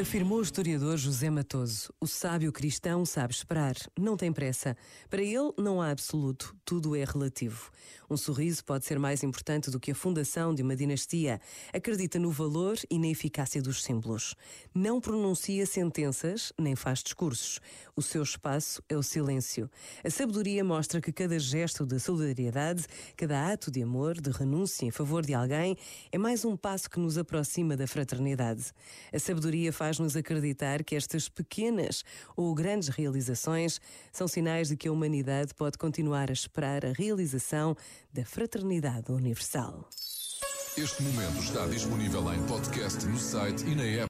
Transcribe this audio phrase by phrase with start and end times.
[0.00, 4.74] Afirmou o historiador José Matoso: o sábio cristão sabe esperar, não tem pressa.
[5.10, 7.70] Para ele não há absoluto, tudo é relativo.
[8.12, 11.40] Um sorriso pode ser mais importante do que a fundação de uma dinastia.
[11.72, 14.34] Acredita no valor e na eficácia dos símbolos.
[14.74, 17.58] Não pronuncia sentenças nem faz discursos.
[17.96, 19.70] O seu espaço é o silêncio.
[20.04, 22.84] A sabedoria mostra que cada gesto de solidariedade,
[23.16, 25.74] cada ato de amor, de renúncia em favor de alguém,
[26.10, 28.74] é mais um passo que nos aproxima da fraternidade.
[29.10, 32.04] A sabedoria faz-nos acreditar que estas pequenas
[32.36, 33.80] ou grandes realizações
[34.12, 37.74] são sinais de que a humanidade pode continuar a esperar a realização
[38.12, 39.88] da fraternidade universal.
[40.76, 44.00] Este momento está disponível em podcast no site e na app.